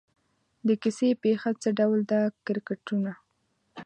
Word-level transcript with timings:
د 0.67 0.69
کیسې 0.81 1.09
پېښه 1.23 1.49
څه 1.61 1.69
ډول 1.79 1.99
ده 2.11 2.21
کرکټرونه. 2.45 3.11